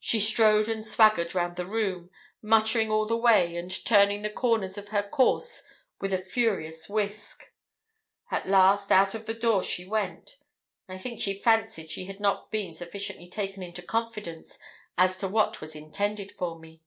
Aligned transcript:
She 0.00 0.18
strode 0.18 0.66
and 0.66 0.82
swaggered 0.82 1.34
round 1.34 1.56
the 1.56 1.66
room, 1.66 2.08
muttering 2.40 2.90
all 2.90 3.04
the 3.04 3.18
way, 3.18 3.54
and 3.54 3.70
turning 3.84 4.22
the 4.22 4.30
corners 4.30 4.78
of 4.78 4.88
her 4.88 5.02
course 5.02 5.62
with 6.00 6.10
a 6.14 6.24
furious 6.24 6.88
whisk. 6.88 7.52
At 8.30 8.48
last, 8.48 8.90
out 8.90 9.14
of 9.14 9.26
the 9.26 9.34
door 9.34 9.62
she 9.62 9.84
went. 9.86 10.38
I 10.88 10.96
think 10.96 11.20
she 11.20 11.38
fancied 11.38 11.90
she 11.90 12.06
had 12.06 12.18
not 12.18 12.50
been 12.50 12.72
sufficiently 12.72 13.28
taken 13.28 13.62
into 13.62 13.82
confidence 13.82 14.58
as 14.96 15.18
to 15.18 15.28
what 15.28 15.60
was 15.60 15.76
intended 15.76 16.32
for 16.32 16.58
me. 16.58 16.80